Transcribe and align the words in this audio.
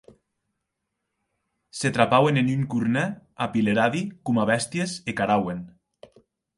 Se 1.81 1.91
trapauen 1.99 2.41
en 2.43 2.49
un 2.55 2.65
cornèr 2.73 3.05
apileradi 3.49 4.05
coma 4.29 4.51
bèsties 4.55 4.99
e 5.11 5.19
carauen. 5.23 5.67